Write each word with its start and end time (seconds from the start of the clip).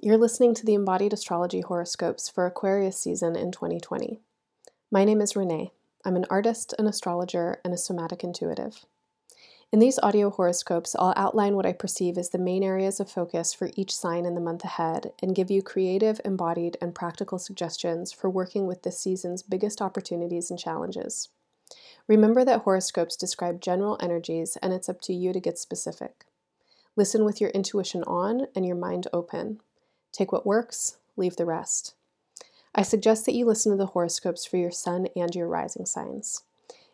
You're 0.00 0.18
listening 0.18 0.54
to 0.54 0.66
the 0.66 0.74
Embodied 0.74 1.12
Astrology 1.12 1.60
horoscopes 1.60 2.28
for 2.28 2.46
Aquarius 2.46 2.98
season 2.98 3.36
in 3.36 3.52
2020. 3.52 4.20
My 4.90 5.04
name 5.04 5.20
is 5.20 5.36
Renee. 5.36 5.72
I'm 6.04 6.16
an 6.16 6.24
artist, 6.30 6.74
an 6.78 6.86
astrologer, 6.86 7.60
and 7.64 7.72
a 7.72 7.76
somatic 7.76 8.24
intuitive. 8.24 8.84
In 9.70 9.78
these 9.78 10.00
audio 10.02 10.30
horoscopes, 10.30 10.96
I'll 10.98 11.12
outline 11.16 11.54
what 11.54 11.66
I 11.66 11.72
perceive 11.72 12.18
as 12.18 12.30
the 12.30 12.38
main 12.38 12.64
areas 12.64 13.00
of 13.00 13.10
focus 13.10 13.52
for 13.52 13.70
each 13.76 13.94
sign 13.94 14.24
in 14.24 14.34
the 14.34 14.40
month 14.40 14.64
ahead 14.64 15.12
and 15.22 15.36
give 15.36 15.50
you 15.50 15.62
creative, 15.62 16.20
embodied, 16.24 16.76
and 16.80 16.94
practical 16.94 17.38
suggestions 17.38 18.12
for 18.12 18.28
working 18.28 18.66
with 18.66 18.82
this 18.82 18.98
season's 18.98 19.42
biggest 19.42 19.80
opportunities 19.80 20.50
and 20.50 20.58
challenges. 20.58 21.28
Remember 22.08 22.44
that 22.44 22.62
horoscopes 22.62 23.14
describe 23.14 23.60
general 23.60 23.98
energies, 24.00 24.56
and 24.62 24.72
it's 24.72 24.88
up 24.88 25.00
to 25.02 25.12
you 25.12 25.32
to 25.32 25.40
get 25.40 25.58
specific. 25.58 26.24
Listen 26.96 27.24
with 27.24 27.40
your 27.40 27.50
intuition 27.50 28.02
on 28.04 28.46
and 28.56 28.66
your 28.66 28.76
mind 28.76 29.06
open. 29.12 29.60
Take 30.12 30.30
what 30.30 30.46
works, 30.46 30.98
leave 31.16 31.36
the 31.36 31.46
rest. 31.46 31.94
I 32.74 32.82
suggest 32.82 33.26
that 33.26 33.34
you 33.34 33.44
listen 33.44 33.72
to 33.72 33.78
the 33.78 33.86
horoscopes 33.86 34.46
for 34.46 34.56
your 34.56 34.70
sun 34.70 35.08
and 35.16 35.34
your 35.34 35.48
rising 35.48 35.86
signs. 35.86 36.42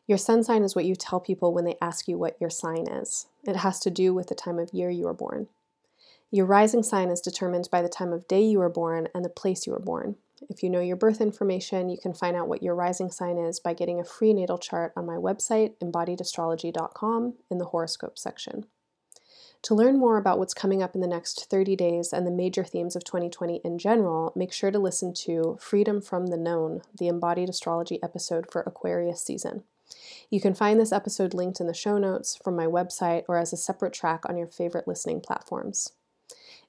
Your 0.06 0.18
sun 0.18 0.42
sign 0.42 0.62
is 0.62 0.74
what 0.74 0.86
you 0.86 0.96
tell 0.96 1.20
people 1.20 1.52
when 1.52 1.64
they 1.64 1.76
ask 1.82 2.09
you 2.09 2.16
what 2.16 2.40
your 2.40 2.50
sign 2.50 2.88
is. 2.88 3.26
It 3.45 3.56
has 3.56 3.78
to 3.80 3.90
do 3.90 4.14
with 4.14 4.28
the 4.28 4.34
time 4.34 4.59
of 4.59 4.73
year 4.73 4.90
you 4.90 5.04
were 5.04 5.14
born. 5.14 5.48
Your 6.30 6.46
rising 6.46 6.82
sign 6.82 7.10
is 7.10 7.20
determined 7.20 7.68
by 7.70 7.82
the 7.82 7.88
time 7.88 8.12
of 8.12 8.28
day 8.28 8.42
you 8.42 8.59
were 8.59 8.68
born 8.68 9.09
and 9.14 9.24
the 9.24 9.30
place 9.30 9.66
you 9.66 9.73
were 9.73 9.78
born. 9.78 10.16
If 10.48 10.62
you 10.62 10.70
know 10.70 10.80
your 10.80 10.96
birth 10.96 11.20
information, 11.20 11.88
you 11.88 11.98
can 11.98 12.14
find 12.14 12.37
out 12.37 12.48
what 12.48 12.62
your 12.62 12.74
rising 12.74 13.10
sign 13.10 13.38
is 13.38 13.60
by 13.60 13.74
getting 13.74 13.98
a 13.98 14.04
free 14.04 14.32
natal 14.32 14.59
chart 14.59 14.92
on 14.96 15.06
my 15.06 15.16
website, 15.16 15.74
embodiedastrology.com, 15.82 17.34
in 17.50 17.59
the 17.59 17.66
horoscope 17.66 18.18
section. 18.18 18.66
To 19.62 19.74
learn 19.74 19.98
more 19.98 20.18
about 20.18 20.38
what's 20.38 20.54
coming 20.54 20.82
up 20.82 20.95
in 20.95 21.01
the 21.01 21.06
next 21.06 21.46
30 21.51 21.74
days 21.74 22.12
and 22.12 22.26
the 22.26 22.30
major 22.30 22.64
themes 22.64 22.95
of 22.95 23.04
2020 23.04 23.60
in 23.65 23.78
general, 23.78 24.32
make 24.37 24.52
sure 24.52 24.70
to 24.70 24.78
listen 24.78 25.12
to 25.15 25.59
Freedom 25.60 26.00
from 26.00 26.28
the 26.28 26.37
Known, 26.37 26.82
the 26.96 27.09
embodied 27.09 27.48
astrology 27.48 27.98
episode 28.02 28.50
for 28.50 28.62
Aquarius 28.62 29.20
season. 29.20 29.65
You 30.30 30.40
can 30.40 30.54
find 30.54 30.78
this 30.78 30.92
episode 30.92 31.34
linked 31.34 31.60
in 31.60 31.66
the 31.66 31.74
show 31.74 31.98
notes 31.98 32.37
from 32.37 32.54
my 32.54 32.66
website 32.66 33.24
or 33.28 33.37
as 33.37 33.52
a 33.52 33.56
separate 33.56 33.92
track 33.92 34.23
on 34.28 34.37
your 34.37 34.46
favorite 34.46 34.87
listening 34.87 35.20
platforms. 35.20 35.93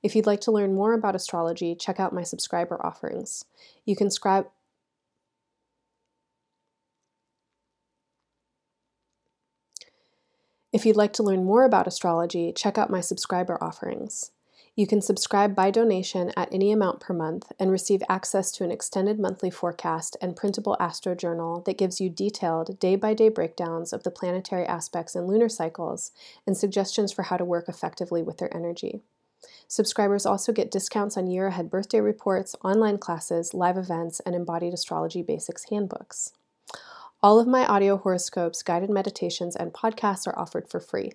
If 0.01 0.15
you'd 0.15 0.25
like 0.25 0.41
to 0.41 0.51
learn 0.51 0.73
more 0.73 0.93
about 0.93 1.15
astrology, 1.15 1.75
check 1.75 1.99
out 1.99 2.13
my 2.13 2.23
subscriber 2.23 2.83
offerings. 2.85 3.43
You 3.85 3.95
can 3.95 4.09
subscribe 4.09 4.47
If 10.71 10.85
you'd 10.85 10.95
like 10.95 11.13
to 11.13 11.23
learn 11.23 11.45
more 11.45 11.63
about 11.63 11.87
astrology, 11.87 12.53
check 12.53 12.77
out 12.77 12.91
my 12.91 13.01
subscriber 13.01 13.57
offerings. 13.59 14.31
You 14.75 14.85
can 14.85 15.01
subscribe 15.01 15.55
by 15.55 15.71
donation 15.71 16.31
at 16.37 16.53
any 16.53 16.71
amount 16.71 16.99
per 16.99 17.11
month 17.11 17.51
and 17.59 17.71
receive 17.71 18.03
access 18.07 18.51
to 18.51 18.63
an 18.63 18.71
extended 18.71 19.19
monthly 19.19 19.49
forecast 19.49 20.15
and 20.21 20.35
printable 20.35 20.77
astro 20.79 21.15
journal 21.15 21.61
that 21.65 21.77
gives 21.77 21.99
you 21.99 22.07
detailed 22.07 22.79
day 22.79 22.95
by 22.95 23.15
day 23.15 23.29
breakdowns 23.29 23.91
of 23.93 24.03
the 24.03 24.11
planetary 24.11 24.65
aspects 24.65 25.15
and 25.15 25.27
lunar 25.27 25.49
cycles 25.49 26.11
and 26.45 26.55
suggestions 26.55 27.11
for 27.11 27.23
how 27.23 27.37
to 27.37 27.43
work 27.43 27.67
effectively 27.67 28.21
with 28.21 28.37
their 28.37 28.55
energy. 28.55 29.01
Subscribers 29.67 30.25
also 30.25 30.53
get 30.53 30.69
discounts 30.69 31.17
on 31.17 31.25
year 31.25 31.47
ahead 31.47 31.71
birthday 31.71 31.99
reports, 31.99 32.55
online 32.63 32.99
classes, 32.99 33.55
live 33.55 33.75
events, 33.75 34.19
and 34.19 34.35
embodied 34.35 34.73
astrology 34.73 35.23
basics 35.23 35.69
handbooks. 35.71 36.33
All 37.21 37.37
of 37.37 37.47
my 37.47 37.65
audio 37.65 37.97
horoscopes, 37.97 38.63
guided 38.63 38.89
meditations, 38.89 39.53
and 39.53 39.73
podcasts 39.73 40.25
are 40.25 40.39
offered 40.39 40.69
for 40.69 40.79
free. 40.79 41.11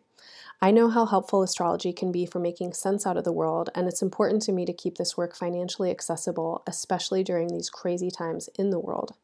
I 0.61 0.71
know 0.71 0.91
how 0.91 1.07
helpful 1.07 1.43
astrology 1.43 1.95
can 1.95 2.13
be 2.13 2.27
for 2.27 2.39
making 2.39 2.75
sense 2.75 3.07
out 3.07 3.17
of 3.17 3.25
the 3.25 3.33
world, 3.33 3.71
and 3.75 3.89
it's 3.89 4.03
important 4.03 4.43
to 4.43 4.53
me 4.53 4.67
to 4.67 4.75
keep 4.75 4.99
this 4.99 5.17
work 5.17 5.35
financially 5.35 5.91
accessible, 5.91 6.63
especially 6.67 7.25
during 7.25 7.49
these 7.49 7.71
crazy 7.71 8.11
times 8.11 8.51
in 8.59 8.69
the 8.69 8.79
world. 8.79 9.15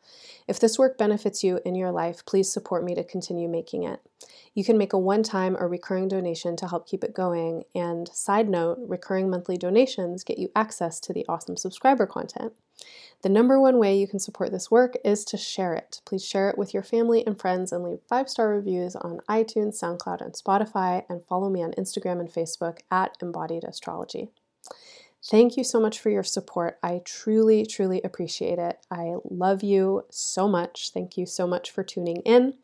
If 0.48 0.58
this 0.58 0.78
work 0.78 0.96
benefits 0.96 1.44
you 1.44 1.60
in 1.66 1.74
your 1.74 1.92
life, 1.92 2.24
please 2.24 2.50
support 2.50 2.82
me 2.82 2.94
to 2.94 3.04
continue 3.04 3.46
making 3.46 3.82
it. 3.82 4.00
You 4.54 4.64
can 4.64 4.78
make 4.78 4.94
a 4.94 4.98
one 4.98 5.22
time 5.22 5.58
or 5.58 5.69
recurring 5.69 6.08
donation 6.08 6.56
to 6.56 6.69
help 6.69 6.88
keep 6.88 7.04
it 7.04 7.12
going, 7.12 7.64
and 7.74 8.08
side 8.08 8.48
note, 8.48 8.78
recurring 8.80 9.28
monthly 9.28 9.58
donations 9.58 10.24
get 10.24 10.38
you 10.38 10.48
access 10.56 10.98
to 11.00 11.12
the 11.12 11.26
awesome 11.28 11.58
subscriber 11.58 12.06
content. 12.06 12.54
The 13.22 13.28
number 13.28 13.60
one 13.60 13.78
way 13.78 13.98
you 13.98 14.08
can 14.08 14.18
support 14.18 14.50
this 14.50 14.70
work 14.70 14.96
is 15.04 15.24
to 15.26 15.36
share 15.36 15.74
it. 15.74 16.00
Please 16.06 16.24
share 16.24 16.48
it 16.48 16.56
with 16.56 16.72
your 16.72 16.82
family 16.82 17.26
and 17.26 17.38
friends 17.38 17.70
and 17.70 17.84
leave 17.84 18.00
five 18.08 18.30
star 18.30 18.48
reviews 18.48 18.96
on 18.96 19.20
iTunes, 19.28 19.78
SoundCloud, 19.80 20.22
and 20.22 20.32
Spotify, 20.32 21.04
and 21.08 21.24
follow 21.26 21.50
me 21.50 21.62
on 21.62 21.72
Instagram 21.72 22.20
and 22.20 22.30
Facebook 22.30 22.78
at 22.90 23.16
Embodied 23.20 23.64
Astrology. 23.64 24.30
Thank 25.22 25.58
you 25.58 25.64
so 25.64 25.78
much 25.78 25.98
for 25.98 26.08
your 26.08 26.22
support. 26.22 26.78
I 26.82 27.02
truly, 27.04 27.66
truly 27.66 28.00
appreciate 28.02 28.58
it. 28.58 28.78
I 28.90 29.16
love 29.28 29.62
you 29.62 30.06
so 30.10 30.48
much. 30.48 30.90
Thank 30.94 31.19
you 31.19 31.26
so 31.26 31.46
much 31.46 31.70
for 31.70 31.84
tuning 31.84 32.22
in. 32.24 32.54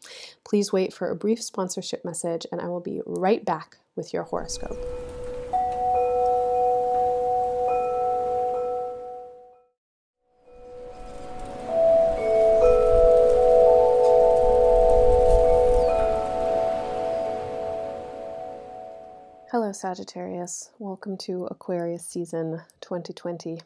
Please 0.43 0.73
wait 0.73 0.95
for 0.95 1.11
a 1.11 1.17
brief 1.17 1.43
sponsorship 1.43 2.03
message, 2.03 2.47
and 2.51 2.63
I 2.63 2.69
will 2.69 2.81
be 2.81 3.03
right 3.05 3.45
back 3.45 3.77
with 3.95 4.15
your 4.15 4.23
horoscope. 4.23 4.79
Sagittarius. 19.77 20.71
Welcome 20.79 21.19
to 21.19 21.45
Aquarius 21.51 22.07
season 22.07 22.63
2020. 22.81 23.61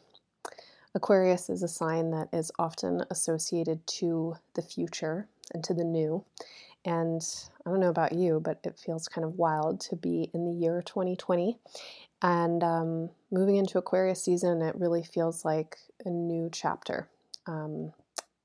Aquarius 0.93 1.49
is 1.49 1.63
a 1.63 1.69
sign 1.69 2.11
that 2.11 2.27
is 2.33 2.51
often 2.59 3.05
associated 3.09 3.87
to 3.87 4.35
the 4.53 4.61
future 4.61 5.29
and 5.53 5.63
to 5.63 5.73
the 5.73 5.85
new. 5.85 6.25
And 6.83 7.21
I 7.65 7.69
don't 7.69 7.79
know 7.79 7.87
about 7.87 8.11
you, 8.11 8.41
but 8.43 8.59
it 8.65 8.77
feels 8.77 9.07
kind 9.07 9.23
of 9.23 9.37
wild 9.37 9.79
to 9.81 9.95
be 9.95 10.29
in 10.33 10.43
the 10.43 10.51
year 10.51 10.81
2020. 10.85 11.57
And 12.21 12.61
um, 12.61 13.09
moving 13.31 13.55
into 13.55 13.77
Aquarius 13.77 14.21
season, 14.21 14.61
it 14.61 14.75
really 14.75 15.03
feels 15.03 15.45
like 15.45 15.77
a 16.03 16.09
new 16.09 16.49
chapter. 16.51 17.07
Um, 17.47 17.93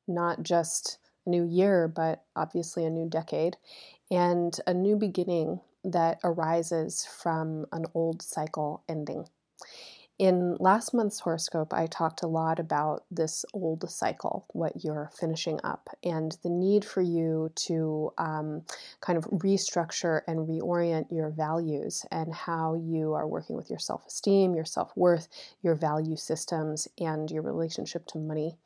not 0.06 0.44
just 0.44 0.98
a 1.26 1.30
new 1.30 1.42
year, 1.42 1.88
but 1.88 2.22
obviously 2.36 2.84
a 2.84 2.90
new 2.90 3.08
decade 3.08 3.56
and 4.08 4.56
a 4.68 4.72
new 4.72 4.94
beginning 4.94 5.58
that 5.86 6.18
arises 6.24 7.06
from 7.06 7.66
an 7.72 7.86
old 7.94 8.20
cycle 8.20 8.82
ending. 8.88 9.26
In 10.18 10.56
last 10.58 10.94
month's 10.94 11.20
horoscope, 11.20 11.74
I 11.74 11.86
talked 11.86 12.22
a 12.22 12.26
lot 12.26 12.58
about 12.58 13.04
this 13.10 13.44
old 13.52 13.88
cycle, 13.90 14.46
what 14.54 14.82
you're 14.82 15.10
finishing 15.14 15.60
up, 15.62 15.90
and 16.02 16.34
the 16.42 16.48
need 16.48 16.86
for 16.86 17.02
you 17.02 17.52
to 17.66 18.14
um, 18.16 18.62
kind 19.02 19.18
of 19.18 19.24
restructure 19.24 20.22
and 20.26 20.48
reorient 20.48 21.12
your 21.12 21.28
values 21.28 22.06
and 22.10 22.32
how 22.32 22.72
you 22.74 23.12
are 23.12 23.28
working 23.28 23.56
with 23.56 23.68
your 23.68 23.78
self 23.78 24.06
esteem, 24.06 24.54
your 24.54 24.64
self 24.64 24.90
worth, 24.96 25.28
your 25.62 25.74
value 25.74 26.16
systems, 26.16 26.88
and 26.98 27.30
your 27.30 27.42
relationship 27.42 28.06
to 28.06 28.18
money 28.18 28.56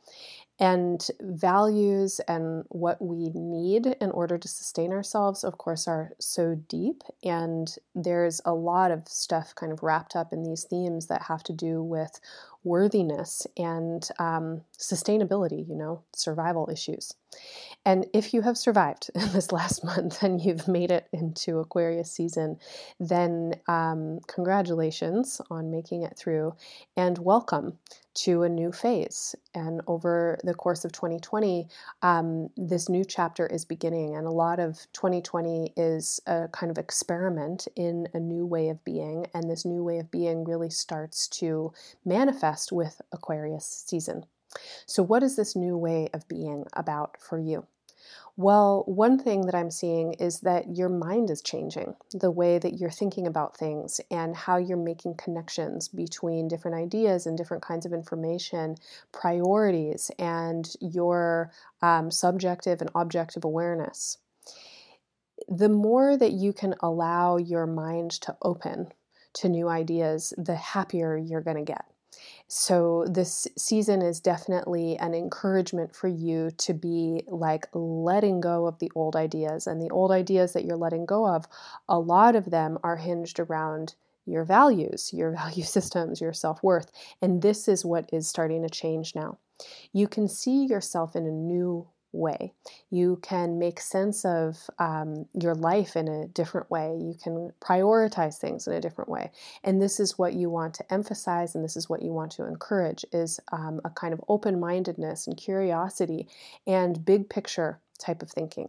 and 0.61 1.11
values 1.23 2.21
and 2.29 2.65
what 2.69 3.01
we 3.01 3.31
need 3.35 3.87
in 3.99 4.11
order 4.11 4.37
to 4.37 4.47
sustain 4.47 4.93
ourselves, 4.93 5.43
of 5.43 5.57
course, 5.57 5.89
are 5.89 6.13
so 6.21 6.55
deep. 6.69 7.03
And 7.25 7.75
there's 7.95 8.43
a 8.45 8.53
lot 8.53 8.91
of 8.91 9.09
stuff 9.09 9.55
kind 9.55 9.73
of 9.73 9.83
wrapped 9.83 10.15
up 10.15 10.35
in 10.35 10.43
these 10.43 10.65
themes 10.65 11.07
that 11.07 11.23
have 11.23 11.43
to 11.45 11.55
do 11.55 11.83
with 11.83 12.21
worthiness 12.63 13.47
and 13.57 14.07
um, 14.19 14.61
sustainability, 14.79 15.67
you 15.67 15.75
know, 15.75 16.03
survival 16.15 16.69
issues. 16.71 17.15
And 17.87 18.07
if 18.13 18.35
you 18.35 18.43
have 18.43 18.59
survived 18.59 19.11
this 19.15 19.53
last 19.53 19.83
month 19.83 20.23
and 20.23 20.43
you've 20.43 20.69
made 20.69 20.91
it 20.91 21.09
into 21.11 21.59
Aquarius 21.59 22.13
season, 22.13 22.59
then 22.99 23.55
um, 23.67 24.21
congratulations 24.27 25.41
on 25.51 25.71
making 25.71 26.03
it 26.03 26.19
through 26.19 26.55
and 26.99 27.17
welcome 27.17 27.79
to 28.25 28.43
a 28.43 28.49
new 28.49 28.71
phase. 28.71 29.35
And 29.55 29.81
over 29.87 30.39
the 30.45 30.55
course 30.55 30.85
of 30.85 30.93
2020, 30.93 31.69
um, 32.03 32.51
this 32.57 32.89
new 32.89 33.05
chapter 33.05 33.47
is 33.47 33.65
beginning. 33.65 34.15
And 34.17 34.27
a 34.27 34.31
lot 34.31 34.61
of 34.61 34.87
2020 34.93 35.73
is 35.77 36.21
a 36.27 36.49
kind 36.49 36.71
of 36.71 36.77
experiment 36.77 37.67
in 37.77 38.09
a 38.13 38.21
new 38.21 38.45
way 38.45 38.69
of 38.69 38.85
being. 38.85 39.27
And 39.33 39.49
this 39.49 39.65
new 39.65 39.83
way 39.83 39.99
of 39.99 40.11
being 40.11 40.45
really 40.45 40.71
starts 40.71 41.29
to 41.29 41.73
manifest 42.05 42.73
with 42.73 43.01
Aquarius 43.13 43.85
season. 43.87 44.27
So, 44.85 45.03
what 45.03 45.23
is 45.23 45.37
this 45.37 45.57
new 45.57 45.79
way 45.79 46.09
of 46.13 46.27
being 46.29 46.65
about 46.75 47.17
for 47.21 47.39
you? 47.39 47.67
Well, 48.43 48.85
one 48.87 49.19
thing 49.19 49.45
that 49.45 49.55
I'm 49.55 49.71
seeing 49.71 50.15
is 50.15 50.41
that 50.41 50.75
your 50.75 50.89
mind 50.89 51.29
is 51.29 51.43
changing, 51.43 51.95
the 52.11 52.31
way 52.31 52.59
that 52.59 52.79
you're 52.79 52.89
thinking 52.89 53.27
about 53.27 53.55
things 53.55 54.01
and 54.11 54.35
how 54.35 54.57
you're 54.57 54.79
making 54.79 55.17
connections 55.17 55.89
between 55.89 56.49
different 56.49 56.79
ideas 56.79 57.27
and 57.27 57.37
different 57.37 57.63
kinds 57.63 57.85
of 57.85 57.93
information, 57.93 58.77
priorities, 59.13 60.11
and 60.19 60.73
your 60.81 61.53
um, 61.83 62.11
subjective 62.11 62.81
and 62.81 62.89
objective 62.95 63.45
awareness. 63.45 64.17
The 65.47 65.69
more 65.69 66.17
that 66.17 66.33
you 66.33 66.55
can 66.55 66.75
allow 66.81 67.37
your 67.37 67.67
mind 67.67 68.13
to 68.23 68.39
open 68.41 68.91
to 69.35 69.51
new 69.51 69.69
ideas, 69.69 70.33
the 70.39 70.55
happier 70.55 71.15
you're 71.15 71.43
going 71.43 71.59
to 71.59 71.73
get. 71.73 71.85
So, 72.49 73.07
this 73.09 73.47
season 73.57 74.03
is 74.03 74.19
definitely 74.19 74.99
an 74.99 75.15
encouragement 75.15 75.95
for 75.95 76.09
you 76.09 76.51
to 76.59 76.75
be 76.75 77.23
like 77.29 77.69
letting 77.73 78.41
go 78.41 78.67
of 78.67 78.79
the 78.81 78.91
old 78.95 79.15
ideas. 79.15 79.67
And 79.67 79.81
the 79.81 79.91
old 79.91 80.11
ideas 80.11 80.53
that 80.53 80.65
you're 80.65 80.77
letting 80.77 81.07
go 81.07 81.27
of, 81.27 81.47
a 81.89 81.99
lot 81.99 82.35
of 82.35 82.51
them 82.51 82.79
are 82.83 82.97
hinged 82.97 83.39
around 83.39 83.95
your 84.27 84.45
values, 84.45 85.13
your 85.13 85.31
value 85.37 85.63
systems, 85.63 86.21
your 86.21 86.33
self 86.33 86.63
worth. 86.63 86.91
And 87.23 87.43
this 87.43 87.69
is 87.69 87.85
what 87.85 88.11
is 88.13 88.29
starting 88.29 88.63
to 88.63 88.69
change 88.69 89.15
now. 89.15 89.39
You 89.93 90.09
can 90.09 90.27
see 90.27 90.65
yourself 90.65 91.15
in 91.15 91.27
a 91.27 91.31
new 91.31 91.87
way. 92.13 92.53
You 92.91 93.19
can 93.23 93.59
make 93.59 93.81
sense 93.81 94.25
of 94.25 94.69
um, 94.79 95.27
your 95.33 95.55
life 95.55 95.97
in 95.97 96.09
a 96.09 96.27
different 96.29 96.71
way. 96.71 96.97
You 96.99 97.15
can 97.23 97.53
prioritize 97.61 98.39
things 98.39 98.67
in 98.67 98.73
a 98.73 98.81
different 98.81 99.11
way. 99.11 99.31
And 99.63 99.81
this 99.81 100.01
is 100.01 100.19
what 100.19 100.35
you 100.35 100.51
want 100.51 100.75
to 100.75 100.93
emphasize, 100.93 101.55
and 101.55 101.65
this 101.65 101.77
is 101.77 101.89
what 101.89 102.03
you 102.03 102.13
want 102.13 102.33
to 102.33 102.47
encourage: 102.47 103.05
is 103.13 103.41
um, 103.53 103.81
a 103.85 103.91
kind 103.91 104.13
of 104.13 104.21
open-mindedness 104.29 105.27
and 105.27 105.37
curiosity 105.37 106.29
and 106.67 107.05
big 107.05 107.29
picture 107.29 107.81
type 107.99 108.23
of 108.23 108.31
thinking. 108.31 108.69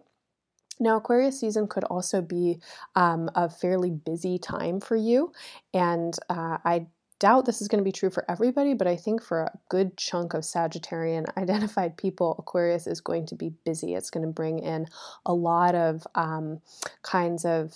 Now, 0.80 0.98
Aquarius 0.98 1.40
season 1.40 1.68
could 1.68 1.84
also 1.84 2.22
be 2.22 2.60
um, 2.96 3.30
a 3.36 3.50
fairly 3.50 3.92
busy 3.92 4.40
time 4.40 4.80
for 4.80 4.96
you, 4.96 5.32
and 5.74 6.18
uh, 6.30 6.58
I 6.66 6.88
doubt 7.22 7.46
this 7.46 7.62
is 7.62 7.68
going 7.68 7.78
to 7.78 7.88
be 7.88 7.92
true 7.92 8.10
for 8.10 8.26
everybody, 8.30 8.74
but 8.74 8.88
I 8.88 8.96
think 8.96 9.22
for 9.22 9.44
a 9.44 9.60
good 9.70 9.96
chunk 9.96 10.34
of 10.34 10.42
Sagittarian 10.42 11.26
identified 11.38 11.96
people, 11.96 12.36
Aquarius 12.40 12.88
is 12.88 13.00
going 13.00 13.28
to 13.28 13.36
be 13.36 13.54
busy. 13.64 13.94
It's 13.94 14.10
going 14.10 14.26
to 14.26 14.34
bring 14.34 14.58
in 14.60 14.88
a 15.26 15.34
lot 15.34 15.76
of 15.76 16.06
um, 16.16 16.62
kinds 17.04 17.46
of, 17.46 17.74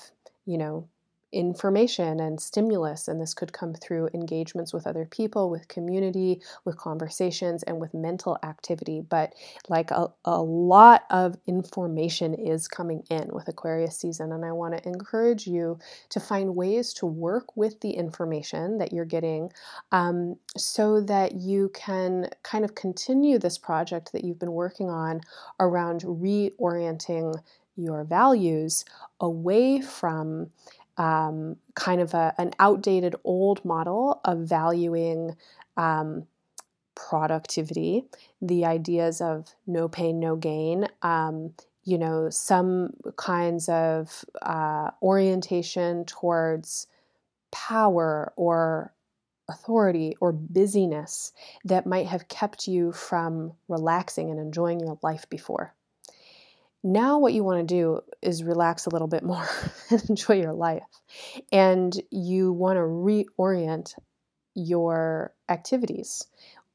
you 0.47 0.57
know, 0.57 0.89
information 1.35 2.19
and 2.19 2.39
stimulus, 2.39 3.07
and 3.07 3.21
this 3.21 3.33
could 3.33 3.51
come 3.51 3.73
through 3.73 4.09
engagements 4.13 4.73
with 4.73 4.87
other 4.87 5.05
people, 5.05 5.49
with 5.49 5.67
community, 5.67 6.41
with 6.63 6.77
conversations, 6.77 7.61
and 7.63 7.79
with 7.79 7.93
mental 7.93 8.37
activity. 8.41 9.01
But 9.01 9.33
like 9.67 9.91
a, 9.91 10.07
a 10.23 10.41
lot 10.41 11.03
of 11.09 11.35
information 11.45 12.33
is 12.33 12.67
coming 12.67 13.03
in 13.09 13.29
with 13.33 13.49
Aquarius 13.49 13.99
season, 13.99 14.31
and 14.31 14.45
I 14.45 14.53
want 14.53 14.77
to 14.77 14.87
encourage 14.87 15.45
you 15.45 15.77
to 16.09 16.19
find 16.19 16.55
ways 16.55 16.93
to 16.93 17.05
work 17.05 17.57
with 17.57 17.81
the 17.81 17.91
information 17.91 18.77
that 18.77 18.93
you're 18.93 19.05
getting 19.05 19.51
um, 19.91 20.37
so 20.55 21.01
that 21.01 21.33
you 21.35 21.69
can 21.73 22.29
kind 22.43 22.63
of 22.63 22.75
continue 22.75 23.37
this 23.37 23.57
project 23.57 24.13
that 24.13 24.23
you've 24.23 24.39
been 24.39 24.53
working 24.53 24.89
on 24.89 25.21
around 25.59 26.01
reorienting 26.01 27.35
your 27.75 28.05
values 28.05 28.85
away 29.19 29.81
from 29.81 30.49
um, 30.97 31.57
kind 31.75 32.01
of 32.01 32.13
a, 32.13 32.33
an 32.37 32.51
outdated 32.59 33.15
old 33.23 33.63
model 33.65 34.21
of 34.23 34.39
valuing 34.39 35.35
um, 35.77 36.25
productivity, 36.95 38.05
the 38.41 38.65
ideas 38.65 39.21
of 39.21 39.53
no 39.67 39.87
pain, 39.87 40.19
no 40.19 40.35
gain. 40.35 40.87
Um, 41.01 41.53
you 41.83 41.99
know, 41.99 42.29
some 42.31 42.93
kinds 43.15 43.69
of 43.69 44.25
uh, 44.41 44.89
orientation 45.03 46.03
towards 46.05 46.87
power 47.51 48.33
or 48.35 48.91
authority 49.47 50.15
or 50.19 50.31
busyness 50.31 51.31
that 51.63 51.85
might 51.85 52.07
have 52.07 52.27
kept 52.27 52.67
you 52.67 52.91
from 52.91 53.53
relaxing 53.67 54.31
and 54.31 54.39
enjoying 54.39 54.79
your 54.79 54.97
life 55.03 55.29
before. 55.29 55.75
Now, 56.87 57.17
what 57.17 57.33
you 57.33 57.43
want 57.43 57.67
to 57.67 57.75
do 57.75 58.01
is 58.21 58.43
relax 58.43 58.85
a 58.85 58.91
little 58.91 59.07
bit 59.07 59.23
more 59.23 59.49
and 59.89 60.07
enjoy 60.07 60.35
your 60.35 60.53
life. 60.53 60.83
And 61.51 61.99
you 62.11 62.53
want 62.53 62.77
to 62.77 62.81
reorient 62.81 63.95
your 64.53 65.33
activities, 65.49 66.27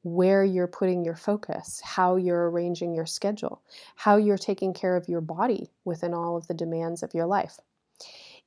where 0.02 0.42
you're 0.42 0.66
putting 0.66 1.04
your 1.04 1.14
focus, 1.14 1.80
how 1.84 2.16
you're 2.16 2.50
arranging 2.50 2.92
your 2.92 3.06
schedule, 3.06 3.62
how 3.94 4.16
you're 4.16 4.36
taking 4.36 4.74
care 4.74 4.96
of 4.96 5.08
your 5.08 5.20
body 5.20 5.70
within 5.84 6.12
all 6.12 6.36
of 6.36 6.48
the 6.48 6.54
demands 6.54 7.04
of 7.04 7.14
your 7.14 7.26
life 7.26 7.60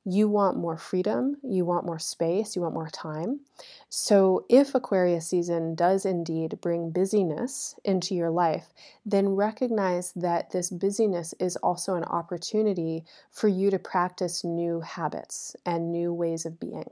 you 0.04 0.28
want 0.28 0.58
more 0.58 0.76
freedom, 0.76 1.36
you 1.42 1.64
want 1.64 1.86
more 1.86 1.98
space, 1.98 2.54
you 2.54 2.62
want 2.62 2.74
more 2.74 2.90
time. 2.90 3.40
So, 3.88 4.44
if 4.48 4.74
Aquarius 4.74 5.28
season 5.28 5.74
does 5.74 6.04
indeed 6.04 6.60
bring 6.60 6.90
busyness 6.90 7.74
into 7.84 8.14
your 8.14 8.30
life, 8.30 8.72
then 9.06 9.30
recognize 9.30 10.12
that 10.12 10.50
this 10.50 10.70
busyness 10.70 11.34
is 11.40 11.56
also 11.56 11.94
an 11.94 12.04
opportunity 12.04 13.04
for 13.30 13.48
you 13.48 13.70
to 13.70 13.78
practice 13.78 14.44
new 14.44 14.80
habits 14.80 15.56
and 15.64 15.90
new 15.90 16.12
ways 16.12 16.44
of 16.44 16.60
being. 16.60 16.90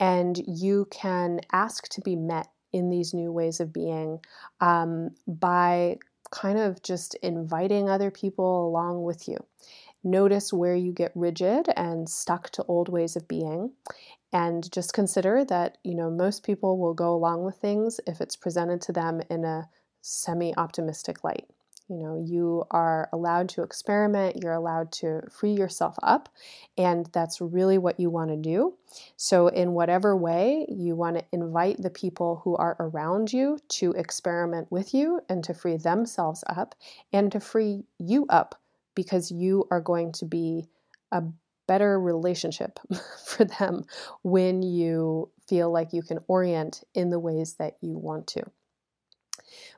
And 0.00 0.42
you 0.46 0.88
can 0.90 1.40
ask 1.52 1.88
to 1.90 2.00
be 2.00 2.16
met 2.16 2.48
in 2.72 2.90
these 2.90 3.14
new 3.14 3.30
ways 3.30 3.60
of 3.60 3.72
being 3.72 4.18
um, 4.60 5.10
by 5.28 5.98
kind 6.32 6.58
of 6.58 6.82
just 6.82 7.14
inviting 7.16 7.88
other 7.88 8.10
people 8.10 8.66
along 8.66 9.04
with 9.04 9.28
you. 9.28 9.36
Notice 10.04 10.52
where 10.52 10.76
you 10.76 10.92
get 10.92 11.12
rigid 11.14 11.68
and 11.76 12.08
stuck 12.08 12.50
to 12.50 12.64
old 12.64 12.90
ways 12.90 13.16
of 13.16 13.26
being. 13.26 13.72
And 14.32 14.70
just 14.70 14.92
consider 14.92 15.44
that, 15.46 15.78
you 15.82 15.94
know, 15.94 16.10
most 16.10 16.44
people 16.44 16.78
will 16.78 16.92
go 16.92 17.14
along 17.14 17.44
with 17.44 17.56
things 17.56 18.00
if 18.06 18.20
it's 18.20 18.36
presented 18.36 18.82
to 18.82 18.92
them 18.92 19.22
in 19.30 19.44
a 19.44 19.68
semi 20.02 20.54
optimistic 20.56 21.24
light. 21.24 21.46
You 21.88 21.96
know, 21.96 22.16
you 22.16 22.64
are 22.70 23.10
allowed 23.12 23.50
to 23.50 23.62
experiment, 23.62 24.42
you're 24.42 24.54
allowed 24.54 24.90
to 24.92 25.20
free 25.30 25.52
yourself 25.52 25.96
up, 26.02 26.30
and 26.78 27.06
that's 27.12 27.42
really 27.42 27.76
what 27.76 28.00
you 28.00 28.08
want 28.08 28.30
to 28.30 28.36
do. 28.36 28.74
So, 29.16 29.48
in 29.48 29.72
whatever 29.72 30.16
way, 30.16 30.66
you 30.70 30.96
want 30.96 31.18
to 31.18 31.24
invite 31.30 31.80
the 31.80 31.90
people 31.90 32.40
who 32.42 32.56
are 32.56 32.76
around 32.80 33.34
you 33.34 33.58
to 33.68 33.92
experiment 33.92 34.72
with 34.72 34.94
you 34.94 35.20
and 35.28 35.44
to 35.44 35.52
free 35.52 35.76
themselves 35.76 36.42
up 36.46 36.74
and 37.12 37.30
to 37.32 37.40
free 37.40 37.84
you 37.98 38.24
up 38.30 38.60
because 38.94 39.30
you 39.30 39.66
are 39.70 39.80
going 39.80 40.12
to 40.12 40.24
be 40.24 40.66
a 41.12 41.22
better 41.66 41.98
relationship 41.98 42.78
for 43.26 43.44
them 43.44 43.84
when 44.22 44.62
you 44.62 45.30
feel 45.48 45.70
like 45.70 45.92
you 45.92 46.02
can 46.02 46.18
orient 46.28 46.82
in 46.94 47.10
the 47.10 47.18
ways 47.18 47.54
that 47.54 47.76
you 47.80 47.96
want 47.98 48.26
to. 48.26 48.42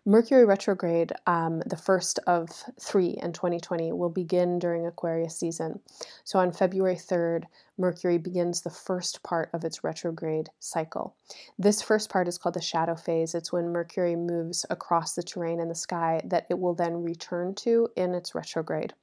Mercury 0.04 0.44
retrograde, 0.44 1.12
um, 1.26 1.60
the 1.66 1.76
first 1.76 2.18
of 2.26 2.48
three 2.80 3.18
in 3.20 3.32
2020, 3.32 3.92
will 3.92 4.08
begin 4.08 4.58
during 4.58 4.86
Aquarius 4.86 5.36
season. 5.36 5.80
So 6.24 6.38
on 6.38 6.52
February 6.52 6.94
3rd, 6.94 7.44
Mercury 7.76 8.16
begins 8.16 8.62
the 8.62 8.70
first 8.70 9.22
part 9.22 9.50
of 9.52 9.64
its 9.64 9.82
retrograde 9.82 10.48
cycle. 10.60 11.16
This 11.58 11.82
first 11.82 12.08
part 12.08 12.28
is 12.28 12.38
called 12.38 12.54
the 12.54 12.60
shadow 12.60 12.94
phase. 12.94 13.34
It's 13.34 13.52
when 13.52 13.72
Mercury 13.72 14.16
moves 14.16 14.64
across 14.70 15.14
the 15.14 15.22
terrain 15.22 15.60
in 15.60 15.68
the 15.68 15.74
sky 15.74 16.20
that 16.24 16.46
it 16.48 16.58
will 16.58 16.74
then 16.74 17.02
return 17.02 17.54
to 17.56 17.88
in 17.96 18.14
its 18.14 18.34
retrograde. 18.34 18.94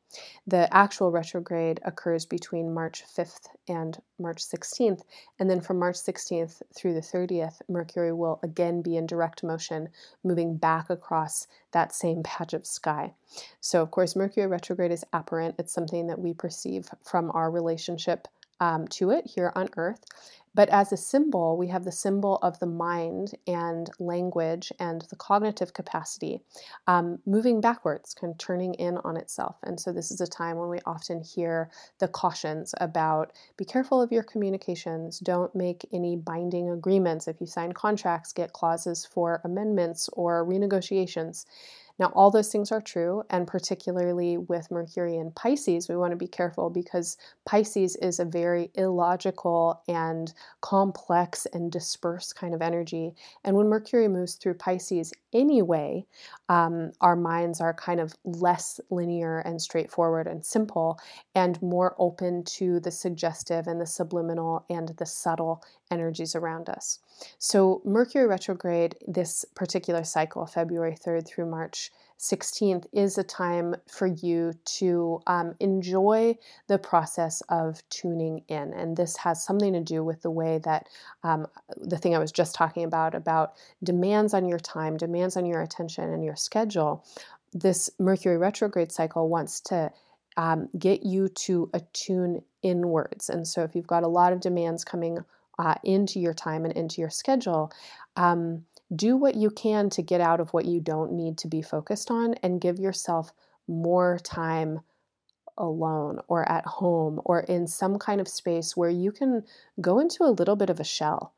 The 0.46 0.74
actual 0.74 1.12
retrograde 1.12 1.80
occurs 1.84 2.26
between 2.26 2.74
March 2.74 3.04
5th 3.06 3.48
and 3.68 4.02
March 4.20 4.44
16th, 4.44 5.02
and 5.40 5.50
then 5.50 5.62
from 5.62 5.80
March 5.80 5.96
16th 5.96 6.62
through 6.76 6.94
the 6.94 7.02
30th, 7.02 7.62
Mercury 7.70 8.14
will 8.14 8.40
again 8.44 8.82
be 8.82 8.98
in 8.98 9.06
direct 9.06 9.44
motion, 9.44 9.90
moving 10.24 10.58
back 10.58 10.90
across 10.90 11.48
that 11.72 11.94
same 11.94 12.24
patch 12.24 12.54
of 12.54 12.66
sky. 12.66 13.14
So, 13.62 13.82
of 13.82 13.92
course, 13.92 14.16
Mercury 14.16 14.48
retrograde 14.48 14.92
is 14.92 15.06
apparent. 15.14 15.56
It's 15.58 15.74
something 15.74 16.08
that 16.08 16.20
we 16.20 16.34
perceive 16.34 16.90
from 17.04 17.32
our 17.32 17.50
relationship 17.50 18.28
um, 18.60 18.88
to 18.90 19.12
it 19.12 19.26
here 19.26 19.52
on 19.56 19.70
Earth. 19.78 20.04
But 20.56 20.70
as 20.70 20.92
a 20.92 20.98
symbol, 20.98 21.58
we 21.58 21.68
have 21.68 21.84
the 21.84 21.92
symbol 21.92 22.38
of 22.38 22.60
the 22.60 22.68
mind 22.68 23.36
and 23.48 23.90
language 24.00 24.72
and 24.80 25.02
the 25.10 25.16
cognitive 25.16 25.74
capacity 25.74 26.42
um, 26.88 27.20
moving 27.26 27.62
backwards, 27.62 28.14
kind 28.14 28.32
of 28.32 28.38
turning 28.38 28.74
in 28.76 28.98
on 28.98 29.18
itself. 29.18 29.58
And 29.64 29.80
so, 29.80 29.92
this 29.92 30.12
is 30.12 30.22
a 30.22 30.28
time 30.28 30.58
when 30.58 30.70
we 30.70 30.80
often 30.86 31.22
hear 31.22 31.70
the 32.00 32.08
cautions 32.08 32.74
about 32.80 33.34
be 33.58 33.66
careful 33.66 34.02
of 34.02 34.12
your 34.12 34.24
communications, 34.24 35.20
don't 35.20 35.54
make 35.56 35.88
any 35.92 36.16
binding 36.16 36.70
agreements. 36.70 37.28
If 37.28 37.42
you 37.42 37.48
sign 37.48 37.72
contracts, 37.72 38.34
get 38.34 38.54
clauses 38.54 39.06
for 39.06 39.42
amendments 39.44 40.10
or 40.14 40.46
renegotiations. 40.46 41.46
Now, 42.00 42.12
all 42.16 42.32
those 42.32 42.52
things 42.52 42.72
are 42.72 42.82
true, 42.82 43.24
and 43.30 43.46
particularly 43.46 44.38
with 44.38 44.72
Mercury 44.72 45.18
in 45.18 45.32
Pisces, 45.32 45.88
we 45.88 45.96
want 45.96 46.12
to 46.12 46.18
be 46.18 46.28
careful 46.28 46.72
because 46.72 47.18
Pisces 47.46 47.96
is 47.98 48.20
a 48.20 48.26
very 48.26 48.72
illogical 48.74 49.82
and 49.88 50.34
complex 50.62 51.46
and 51.54 51.72
dispersed 51.72 52.36
kind 52.36 52.56
of 52.56 52.64
energy. 52.64 53.14
And 53.44 53.56
when 53.56 53.70
Mercury 53.70 54.08
moves 54.08 54.36
through 54.36 54.56
Pisces 54.56 55.14
anyway, 55.34 56.06
um, 56.50 56.94
our 57.02 57.16
minds 57.16 57.62
are 57.62 57.74
kind 57.74 58.00
of 58.00 58.16
less 58.24 58.80
linear 58.90 59.40
and 59.40 59.62
straightforward 59.62 60.28
and 60.28 60.44
simple 60.44 61.00
and 61.36 61.62
more 61.62 61.96
open 62.00 62.44
to 62.44 62.80
the 62.80 62.92
suggestive 62.92 63.68
and 63.68 63.80
the 63.80 63.86
subliminal 63.86 64.66
and 64.70 64.90
the 64.98 65.06
subtle 65.06 65.64
energies 65.92 66.36
around 66.36 66.70
us. 66.70 67.00
So, 67.38 67.82
Mercury 67.86 68.26
retrograde, 68.26 68.96
this 69.08 69.46
particular 69.56 70.04
cycle, 70.04 70.46
February 70.46 70.96
3rd 70.96 71.28
through 71.28 71.46
March 71.46 71.83
March 71.84 71.92
16th 72.20 72.86
is 72.94 73.18
a 73.18 73.24
time 73.24 73.76
for 73.90 74.08
you 74.08 74.54
to 74.64 75.22
um, 75.28 75.56
enjoy 75.60 76.38
the 76.68 76.78
process 76.78 77.42
of 77.50 77.82
tuning 77.90 78.44
in. 78.48 78.74
And 78.74 78.96
this 78.96 79.18
has 79.18 79.44
something 79.44 79.74
to 79.74 79.82
do 79.82 80.04
with 80.04 80.22
the 80.22 80.32
way 80.32 80.60
that 80.60 80.88
um, 81.24 81.48
the 81.78 81.98
thing 81.98 82.16
I 82.16 82.20
was 82.20 82.32
just 82.32 82.56
talking 82.56 82.86
about, 82.86 83.14
about 83.14 83.54
demands 83.84 84.34
on 84.34 84.48
your 84.48 84.60
time, 84.60 84.96
demands 84.96 85.36
on 85.36 85.46
your 85.46 85.62
attention 85.62 86.14
and 86.14 86.24
your 86.24 86.36
schedule. 86.36 87.04
This 87.52 87.90
Mercury 88.00 88.38
retrograde 88.38 88.92
cycle 88.92 89.28
wants 89.28 89.60
to 89.62 89.92
um, 90.38 90.70
get 90.78 91.04
you 91.04 91.28
to 91.28 91.70
attune 91.74 92.42
inwards. 92.62 93.30
And 93.30 93.48
so 93.48 93.64
if 93.64 93.76
you've 93.76 93.88
got 93.88 94.04
a 94.04 94.08
lot 94.08 94.34
of 94.34 94.40
demands 94.40 94.86
coming 94.86 95.20
uh, 95.60 95.76
into 95.84 96.20
your 96.20 96.34
time 96.34 96.64
and 96.66 96.74
into 96.74 97.02
your 97.02 97.10
schedule, 97.10 97.72
um, 98.16 98.66
do 98.96 99.16
what 99.18 99.36
you 99.36 99.50
can 99.50 99.90
to 99.92 100.02
get 100.02 100.22
out 100.22 100.40
of 100.40 100.54
what 100.54 100.66
you 100.66 100.80
don't 100.80 101.14
need 101.14 101.38
to 101.40 101.48
be 101.48 101.62
focused 101.62 102.12
on 102.12 102.36
and 102.44 102.62
give 102.62 102.80
yourself 102.80 103.32
more 103.68 104.20
time 104.24 104.82
alone 105.58 106.20
or 106.28 106.50
at 106.50 106.66
home 106.66 107.22
or 107.26 107.42
in 107.42 107.68
some 107.68 107.98
kind 107.98 108.20
of 108.20 108.28
space 108.28 108.76
where 108.76 108.90
you 108.90 109.12
can 109.12 109.44
go 109.80 110.00
into 110.00 110.24
a 110.24 110.32
little 110.32 110.56
bit 110.56 110.70
of 110.70 110.80
a 110.80 110.84
shell. 110.84 111.34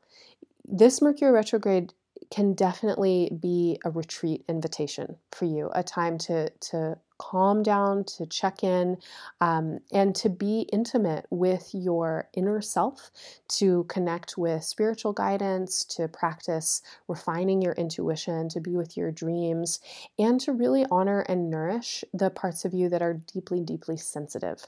This 0.64 1.00
Mercury 1.00 1.30
retrograde 1.30 1.92
can 2.30 2.54
definitely 2.54 3.30
be 3.40 3.78
a 3.84 3.90
retreat 3.90 4.44
invitation 4.48 5.16
for 5.32 5.44
you, 5.44 5.70
a 5.74 5.82
time 5.82 6.18
to 6.18 6.50
to 6.50 6.98
calm 7.18 7.62
down, 7.62 8.04
to 8.04 8.26
check 8.26 8.62
in, 8.62 8.98
um, 9.40 9.80
and 9.92 10.14
to 10.16 10.28
be 10.28 10.68
intimate 10.72 11.26
with 11.30 11.70
your 11.72 12.28
inner 12.34 12.60
self, 12.60 13.10
to 13.48 13.84
connect 13.84 14.36
with 14.36 14.64
spiritual 14.64 15.12
guidance, 15.12 15.84
to 15.84 16.08
practice 16.08 16.82
refining 17.08 17.62
your 17.62 17.74
intuition, 17.74 18.48
to 18.48 18.60
be 18.60 18.76
with 18.76 18.96
your 18.96 19.10
dreams, 19.10 19.80
and 20.18 20.40
to 20.40 20.52
really 20.52 20.86
honor 20.90 21.20
and 21.20 21.50
nourish 21.50 22.04
the 22.12 22.30
parts 22.30 22.64
of 22.64 22.74
you 22.74 22.88
that 22.88 23.02
are 23.02 23.14
deeply, 23.14 23.60
deeply 23.60 23.96
sensitive. 23.96 24.66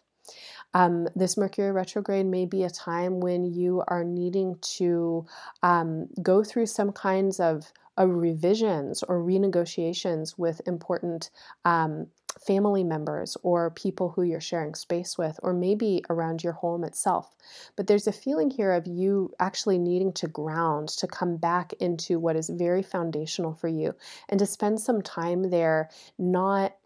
Um, 0.75 1.09
this 1.17 1.37
Mercury 1.37 1.73
retrograde 1.73 2.27
may 2.27 2.45
be 2.45 2.65
a 2.65 2.71
time 2.71 3.21
when 3.21 3.45
you 3.45 3.83
are 3.89 4.05
needing 4.05 4.57
to 4.77 5.27
um, 5.63 6.09
go 6.23 6.45
through 6.45 6.67
some 6.67 6.93
kinds 6.93 7.41
of, 7.41 7.73
of 7.97 8.11
revisions 8.11 9.03
or 9.03 9.23
renegotiations 9.23 10.39
with 10.39 10.61
important 10.67 11.31
um, 11.65 12.09
family 12.47 12.85
members 12.85 13.37
or 13.43 13.71
people 13.71 14.11
who 14.11 14.23
you're 14.23 14.41
sharing 14.41 14.75
space 14.75 15.19
with, 15.19 15.39
or 15.43 15.53
maybe 15.53 16.05
around 16.11 16.43
your 16.43 16.53
home 16.53 16.85
itself. 16.85 17.35
But 17.77 17.87
there's 17.87 18.07
a 18.07 18.13
feeling 18.13 18.51
here 18.51 18.73
of 18.73 18.87
you 18.87 19.33
actually 19.41 19.79
needing 19.79 20.13
to 20.15 20.29
ground, 20.29 20.89
to 20.91 21.07
come 21.07 21.37
back 21.37 21.73
into 21.81 22.19
what 22.19 22.37
is 22.37 22.49
very 22.49 22.83
foundational 22.83 23.55
for 23.55 23.69
you, 23.69 23.95
and 24.29 24.39
to 24.39 24.47
spend 24.47 24.81
some 24.81 25.03
time 25.03 25.51
there 25.51 25.91
not 26.19 26.77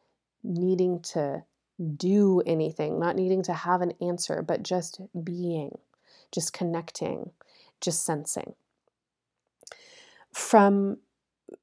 needing 0.43 1.01
to 1.01 1.45
do 1.97 2.43
anything, 2.47 2.99
not 2.99 3.17
needing 3.17 3.43
to 3.43 3.53
have 3.53 3.81
an 3.81 3.93
answer, 4.01 4.43
but 4.43 4.63
just 4.63 5.01
being, 5.25 5.79
just 6.31 6.53
connecting, 6.53 7.31
just 7.81 8.05
sensing. 8.05 8.55
From 10.33 10.99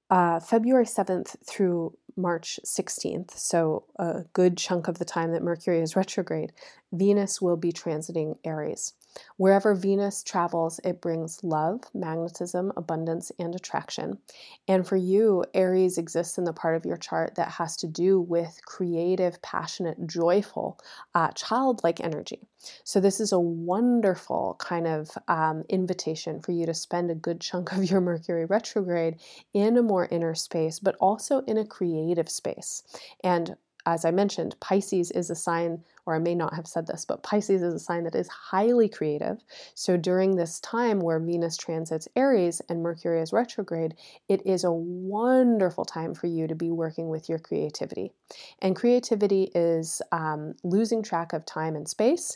uh, 0.09 0.39
February 0.39 0.85
7th 0.85 1.35
through 1.45 1.97
March 2.19 2.59
16th, 2.65 3.31
so 3.31 3.85
a 3.97 4.23
good 4.33 4.57
chunk 4.57 4.87
of 4.87 4.99
the 4.99 5.05
time 5.05 5.31
that 5.31 5.41
Mercury 5.41 5.79
is 5.79 5.95
retrograde, 5.95 6.51
Venus 6.91 7.41
will 7.41 7.57
be 7.57 7.71
transiting 7.71 8.37
Aries. 8.43 8.93
Wherever 9.37 9.73
Venus 9.73 10.23
travels, 10.23 10.79
it 10.83 11.01
brings 11.01 11.43
love, 11.43 11.81
magnetism, 11.93 12.71
abundance, 12.77 13.31
and 13.39 13.55
attraction. 13.55 14.19
And 14.67 14.87
for 14.87 14.97
you, 14.97 15.43
Aries 15.53 15.97
exists 15.97 16.37
in 16.37 16.43
the 16.43 16.53
part 16.53 16.75
of 16.75 16.85
your 16.85 16.97
chart 16.97 17.35
that 17.35 17.49
has 17.49 17.75
to 17.77 17.87
do 17.87 18.19
with 18.19 18.59
creative, 18.65 19.41
passionate, 19.41 20.05
joyful, 20.07 20.79
uh, 21.15 21.31
childlike 21.31 21.99
energy. 21.99 22.39
So, 22.83 22.99
this 22.99 23.19
is 23.19 23.31
a 23.31 23.39
wonderful 23.39 24.55
kind 24.59 24.85
of 24.87 25.11
um, 25.27 25.63
invitation 25.69 26.41
for 26.41 26.51
you 26.51 26.65
to 26.65 26.73
spend 26.73 27.09
a 27.09 27.15
good 27.15 27.39
chunk 27.39 27.71
of 27.71 27.89
your 27.89 28.01
Mercury 28.01 28.45
retrograde 28.45 29.15
in 29.53 29.77
a 29.77 29.83
more 29.83 30.07
inner 30.11 30.35
space, 30.35 30.79
but 30.79 30.95
also 30.99 31.39
in 31.41 31.57
a 31.57 31.65
creative 31.65 32.29
space. 32.29 32.83
And 33.23 33.55
as 33.85 34.05
I 34.05 34.11
mentioned, 34.11 34.59
Pisces 34.59 35.09
is 35.11 35.29
a 35.29 35.35
sign 35.35 35.83
or 36.09 36.15
I 36.15 36.19
may 36.19 36.33
not 36.33 36.55
have 36.55 36.65
said 36.65 36.87
this, 36.87 37.05
but 37.05 37.21
Pisces 37.21 37.61
is 37.61 37.71
a 37.71 37.79
sign 37.79 38.03
that 38.05 38.15
is 38.15 38.27
highly 38.27 38.89
creative. 38.89 39.43
So 39.75 39.95
during 39.95 40.35
this 40.35 40.59
time 40.59 41.01
where 41.01 41.19
Venus 41.19 41.55
transits 41.55 42.07
Aries 42.15 42.63
and 42.67 42.81
Mercury 42.81 43.21
is 43.21 43.31
retrograde, 43.31 43.93
it 44.27 44.43
is 44.43 44.63
a 44.63 44.71
wonderful 44.71 45.85
time 45.85 46.15
for 46.15 46.25
you 46.25 46.47
to 46.47 46.55
be 46.55 46.71
working 46.71 47.09
with 47.09 47.29
your 47.29 47.37
creativity. 47.37 48.11
And 48.57 48.75
creativity 48.75 49.51
is 49.53 50.01
um, 50.11 50.55
losing 50.63 51.03
track 51.03 51.31
of 51.31 51.45
time 51.45 51.75
and 51.75 51.87
space, 51.87 52.35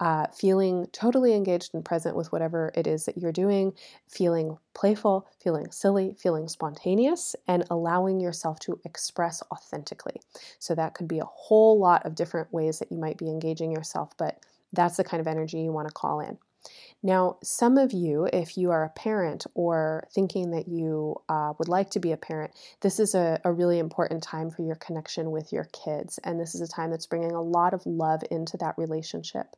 uh, 0.00 0.26
feeling 0.26 0.86
totally 0.92 1.32
engaged 1.32 1.72
and 1.72 1.82
present 1.82 2.16
with 2.16 2.30
whatever 2.30 2.72
it 2.74 2.86
is 2.86 3.06
that 3.06 3.16
you're 3.16 3.32
doing, 3.32 3.72
feeling 4.06 4.58
playful, 4.74 5.26
feeling 5.42 5.70
silly, 5.70 6.14
feeling 6.18 6.48
spontaneous, 6.48 7.34
and 7.46 7.64
allowing 7.70 8.20
yourself 8.20 8.58
to 8.58 8.78
express 8.84 9.42
authentically. 9.50 10.20
So 10.58 10.74
that 10.74 10.94
could 10.94 11.08
be 11.08 11.20
a 11.20 11.24
whole 11.24 11.78
lot 11.78 12.04
of 12.04 12.14
different 12.14 12.52
ways 12.52 12.80
that 12.80 12.90
you 12.90 12.98
might 12.98 13.13
be 13.16 13.28
engaging 13.28 13.72
yourself, 13.72 14.16
but 14.16 14.38
that's 14.72 14.96
the 14.96 15.04
kind 15.04 15.20
of 15.20 15.26
energy 15.26 15.58
you 15.58 15.72
want 15.72 15.88
to 15.88 15.94
call 15.94 16.20
in. 16.20 16.38
Now, 17.02 17.36
some 17.42 17.76
of 17.76 17.92
you, 17.92 18.26
if 18.32 18.56
you 18.56 18.70
are 18.70 18.84
a 18.84 18.88
parent 18.88 19.46
or 19.54 20.08
thinking 20.14 20.52
that 20.52 20.68
you 20.68 21.16
uh, 21.28 21.52
would 21.58 21.68
like 21.68 21.90
to 21.90 22.00
be 22.00 22.12
a 22.12 22.16
parent, 22.16 22.52
this 22.80 22.98
is 22.98 23.14
a, 23.14 23.38
a, 23.44 23.52
really 23.52 23.78
important 23.78 24.22
time 24.22 24.50
for 24.50 24.62
your 24.62 24.76
connection 24.76 25.30
with 25.30 25.52
your 25.52 25.64
kids. 25.64 26.18
And 26.24 26.40
this 26.40 26.54
is 26.54 26.62
a 26.62 26.68
time 26.68 26.90
that's 26.90 27.06
bringing 27.06 27.32
a 27.32 27.42
lot 27.42 27.74
of 27.74 27.84
love 27.84 28.22
into 28.30 28.56
that 28.56 28.78
relationship. 28.78 29.48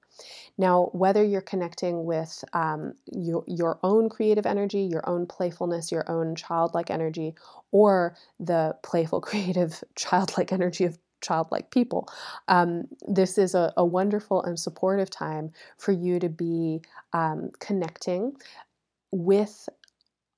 Now, 0.59 0.91
whether 0.93 1.23
you're 1.23 1.41
connecting 1.41 2.05
with 2.05 2.45
um, 2.53 2.95
your, 3.13 3.45
your 3.47 3.79
own 3.85 4.09
creative 4.09 4.47
energy, 4.47 4.81
your 4.81 5.09
own 5.09 5.27
playfulness, 5.27 5.93
your 5.93 6.11
own 6.11 6.35
childlike 6.35 6.91
energy, 6.91 7.37
or 7.71 8.17
the 8.41 8.75
playful, 8.83 9.21
creative, 9.31 9.85
childlike 9.95 10.53
energy 10.53 10.85
of 10.85 10.99
childlike 11.21 11.71
people. 11.71 12.09
Um, 12.49 12.85
this 13.09 13.39
is 13.39 13.55
a, 13.55 13.73
a, 13.77 13.85
wonderful 13.85 14.43
and 14.43 14.59
supportive 14.59 15.11
time 15.11 15.53
for 15.79 15.93
you 15.93 16.19
to 16.19 16.29
be 16.29 16.83
um, 17.13 17.51
connecting 17.61 18.33
with. 19.11 19.69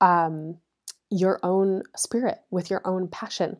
Um, 0.00 0.58
your 1.11 1.40
own 1.42 1.82
spirit 1.97 2.38
with 2.50 2.68
your 2.68 2.82
own 2.85 3.08
passion 3.08 3.56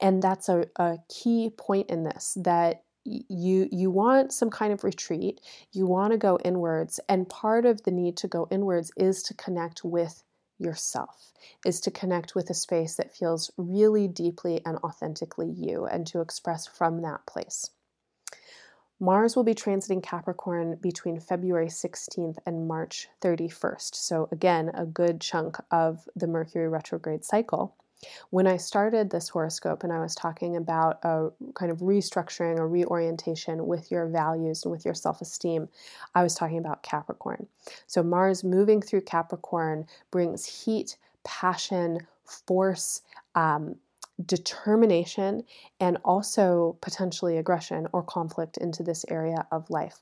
and 0.00 0.22
that's 0.22 0.48
a, 0.48 0.64
a 0.76 0.98
key 1.08 1.50
point 1.56 1.90
in 1.90 2.04
this 2.04 2.38
that 2.40 2.84
you 3.04 3.68
you 3.72 3.90
want 3.90 4.32
some 4.32 4.50
kind 4.50 4.72
of 4.72 4.84
retreat 4.84 5.40
you 5.72 5.86
want 5.86 6.12
to 6.12 6.16
go 6.16 6.38
inwards 6.44 7.00
and 7.08 7.28
part 7.28 7.66
of 7.66 7.82
the 7.82 7.90
need 7.90 8.16
to 8.16 8.28
go 8.28 8.46
inwards 8.50 8.92
is 8.96 9.22
to 9.22 9.34
connect 9.34 9.84
with 9.84 10.22
yourself, 10.62 11.32
is 11.66 11.80
to 11.80 11.90
connect 11.90 12.34
with 12.34 12.48
a 12.48 12.54
space 12.54 12.94
that 12.94 13.14
feels 13.14 13.50
really 13.56 14.08
deeply 14.08 14.60
and 14.64 14.78
authentically 14.78 15.50
you 15.50 15.84
and 15.84 16.06
to 16.06 16.20
express 16.20 16.66
from 16.66 17.02
that 17.02 17.26
place. 17.26 17.70
Mars 19.02 19.34
will 19.34 19.42
be 19.42 19.54
transiting 19.54 20.00
Capricorn 20.00 20.78
between 20.80 21.18
February 21.18 21.66
16th 21.66 22.36
and 22.46 22.68
March 22.68 23.08
31st. 23.20 23.96
So, 23.96 24.28
again, 24.30 24.70
a 24.74 24.86
good 24.86 25.20
chunk 25.20 25.56
of 25.72 26.08
the 26.14 26.28
Mercury 26.28 26.68
retrograde 26.68 27.24
cycle. 27.24 27.74
When 28.30 28.46
I 28.46 28.56
started 28.56 29.10
this 29.10 29.28
horoscope 29.28 29.84
and 29.84 29.92
I 29.92 30.00
was 30.00 30.14
talking 30.14 30.56
about 30.56 30.98
a 31.04 31.30
kind 31.54 31.70
of 31.70 31.78
restructuring 31.78 32.58
or 32.58 32.68
reorientation 32.68 33.66
with 33.66 33.90
your 33.90 34.06
values 34.06 34.64
and 34.64 34.72
with 34.72 34.84
your 34.84 34.94
self 34.94 35.20
esteem, 35.20 35.68
I 36.14 36.22
was 36.22 36.34
talking 36.34 36.58
about 36.58 36.82
Capricorn. 36.82 37.46
So, 37.86 38.02
Mars 38.02 38.42
moving 38.42 38.82
through 38.82 39.02
Capricorn 39.02 39.86
brings 40.10 40.46
heat, 40.46 40.96
passion, 41.24 42.06
force, 42.24 43.02
um, 43.34 43.76
determination, 44.24 45.44
and 45.80 45.98
also 46.04 46.76
potentially 46.80 47.38
aggression 47.38 47.86
or 47.92 48.02
conflict 48.02 48.56
into 48.56 48.82
this 48.82 49.04
area 49.08 49.46
of 49.50 49.70
life. 49.70 50.00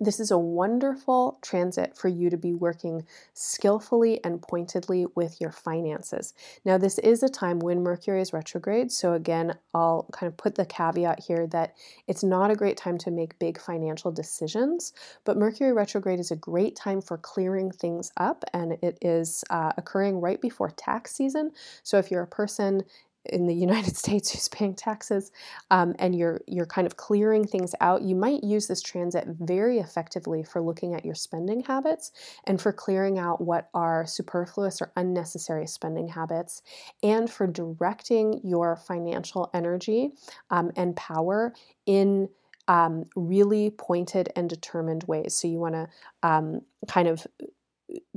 This 0.00 0.18
is 0.18 0.32
a 0.32 0.38
wonderful 0.38 1.38
transit 1.42 1.96
for 1.96 2.08
you 2.08 2.28
to 2.30 2.36
be 2.36 2.52
working 2.52 3.06
skillfully 3.34 4.22
and 4.24 4.42
pointedly 4.42 5.06
with 5.14 5.40
your 5.40 5.52
finances. 5.52 6.34
Now, 6.64 6.76
this 6.76 6.98
is 6.98 7.22
a 7.22 7.28
time 7.28 7.60
when 7.60 7.84
Mercury 7.84 8.20
is 8.20 8.32
retrograde, 8.32 8.90
so 8.90 9.12
again, 9.12 9.54
I'll 9.74 10.08
kind 10.12 10.26
of 10.28 10.36
put 10.36 10.56
the 10.56 10.66
caveat 10.66 11.20
here 11.20 11.46
that 11.48 11.76
it's 12.08 12.24
not 12.24 12.50
a 12.50 12.56
great 12.56 12.76
time 12.76 12.98
to 12.98 13.12
make 13.12 13.38
big 13.38 13.60
financial 13.60 14.10
decisions, 14.10 14.92
but 15.24 15.36
Mercury 15.36 15.72
retrograde 15.72 16.18
is 16.18 16.32
a 16.32 16.36
great 16.36 16.74
time 16.74 17.00
for 17.00 17.16
clearing 17.16 17.70
things 17.70 18.10
up, 18.16 18.44
and 18.52 18.72
it 18.82 18.98
is 19.02 19.44
uh, 19.50 19.72
occurring 19.76 20.20
right 20.20 20.40
before 20.40 20.70
tax 20.70 21.14
season. 21.14 21.52
So, 21.84 21.98
if 21.98 22.10
you're 22.10 22.24
a 22.24 22.26
person 22.26 22.82
in 23.26 23.46
the 23.46 23.54
United 23.54 23.96
States 24.02 24.30
who's 24.32 24.48
paying 24.48 24.74
taxes, 24.74 25.30
um, 25.70 25.94
and 25.98 26.14
you're 26.14 26.40
you're 26.46 26.66
kind 26.66 26.86
of 26.86 26.96
clearing 26.96 27.46
things 27.46 27.74
out, 27.80 28.02
you 28.02 28.14
might 28.14 28.42
use 28.42 28.66
this 28.66 28.82
transit 28.82 29.26
very 29.40 29.78
effectively 29.78 30.42
for 30.42 30.60
looking 30.60 30.94
at 30.94 31.04
your 31.04 31.14
spending 31.14 31.62
habits 31.62 32.12
and 32.44 32.60
for 32.60 32.72
clearing 32.72 33.18
out 33.18 33.40
what 33.40 33.68
are 33.74 34.06
superfluous 34.06 34.80
or 34.80 34.92
unnecessary 34.96 35.66
spending 35.66 36.08
habits, 36.08 36.62
and 37.02 37.30
for 37.30 37.46
directing 37.46 38.40
your 38.44 38.76
financial 38.76 39.50
energy 39.54 40.12
um, 40.50 40.70
and 40.76 40.96
power 40.96 41.54
in 41.86 42.28
um, 42.68 43.04
really 43.16 43.70
pointed 43.70 44.32
and 44.36 44.48
determined 44.48 45.04
ways. 45.04 45.36
So 45.36 45.48
you 45.48 45.58
want 45.58 45.74
to 45.74 45.88
um, 46.22 46.60
kind 46.86 47.08
of 47.08 47.26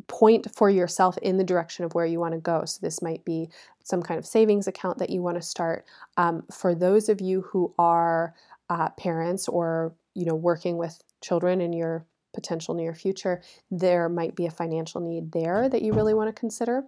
point 0.08 0.48
for 0.56 0.70
yourself 0.70 1.18
in 1.20 1.38
the 1.38 1.44
direction 1.44 1.86
of 1.86 1.94
where 1.94 2.06
you 2.06 2.20
want 2.20 2.34
to 2.34 2.40
go. 2.40 2.66
So, 2.66 2.80
this 2.82 3.02
might 3.02 3.24
be 3.26 3.50
some 3.84 4.02
kind 4.02 4.18
of 4.18 4.26
savings 4.26 4.68
account 4.68 4.98
that 5.00 5.10
you 5.10 5.22
want 5.22 5.38
to 5.38 5.42
start. 5.42 5.86
Um, 6.18 6.44
for 6.52 6.76
those 6.76 7.10
of 7.10 7.22
you 7.22 7.42
who 7.42 7.74
are 7.78 8.34
uh, 8.70 8.90
parents 8.92 9.48
or 9.48 9.94
you 10.14 10.26
know 10.26 10.36
working 10.36 10.78
with 10.78 11.02
children 11.22 11.62
in 11.62 11.74
your 11.74 12.06
potential 12.34 12.76
near 12.76 12.94
future, 12.94 13.42
there 13.72 14.10
might 14.10 14.36
be 14.36 14.46
a 14.46 14.52
financial 14.52 15.02
need 15.02 15.32
there 15.32 15.70
that 15.70 15.82
you 15.82 15.94
really 15.94 16.14
want 16.14 16.28
to 16.28 16.40
consider. 16.40 16.84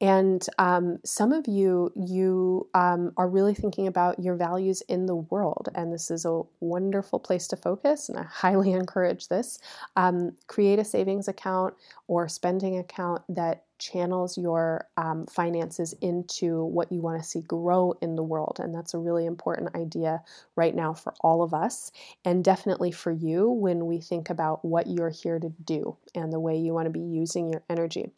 And 0.00 0.44
um, 0.58 0.98
some 1.04 1.32
of 1.32 1.46
you, 1.46 1.92
you 1.94 2.68
um, 2.74 3.12
are 3.16 3.28
really 3.28 3.54
thinking 3.54 3.86
about 3.86 4.18
your 4.18 4.34
values 4.34 4.82
in 4.88 5.06
the 5.06 5.14
world, 5.14 5.68
and 5.74 5.92
this 5.92 6.10
is 6.10 6.24
a 6.24 6.42
wonderful 6.60 7.20
place 7.20 7.46
to 7.48 7.56
focus. 7.56 8.08
And 8.08 8.18
I 8.18 8.24
highly 8.24 8.72
encourage 8.74 9.28
this. 9.28 9.58
Um, 9.96 10.32
create 10.48 10.78
a 10.78 10.84
savings 10.84 11.28
account 11.28 11.74
or 12.08 12.28
spending 12.28 12.78
account 12.78 13.22
that 13.28 13.64
channels 13.78 14.36
your 14.36 14.88
um, 14.96 15.26
finances 15.26 15.94
into 16.00 16.64
what 16.64 16.90
you 16.90 17.00
want 17.00 17.22
to 17.22 17.28
see 17.28 17.42
grow 17.42 17.94
in 18.00 18.16
the 18.16 18.22
world. 18.22 18.58
And 18.60 18.74
that's 18.74 18.94
a 18.94 18.98
really 18.98 19.26
important 19.26 19.74
idea 19.76 20.22
right 20.56 20.74
now 20.74 20.94
for 20.94 21.14
all 21.20 21.42
of 21.42 21.54
us, 21.54 21.92
and 22.24 22.44
definitely 22.44 22.90
for 22.90 23.12
you 23.12 23.48
when 23.48 23.86
we 23.86 24.00
think 24.00 24.28
about 24.28 24.64
what 24.64 24.86
you're 24.86 25.10
here 25.10 25.38
to 25.38 25.50
do 25.64 25.96
and 26.14 26.32
the 26.32 26.40
way 26.40 26.56
you 26.56 26.74
want 26.74 26.86
to 26.86 26.90
be 26.90 27.00
using 27.00 27.50
your 27.50 27.62
energy. 27.70 28.10